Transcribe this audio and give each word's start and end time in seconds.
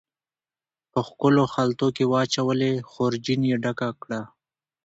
په 0.91 0.99
ښکلو 1.07 1.43
خلطو 1.53 1.87
کې 1.95 2.03
واچولې، 2.13 2.73
خورجین 2.89 3.41
یې 3.49 3.55
ډکه 3.63 3.89
کړه 4.01 4.21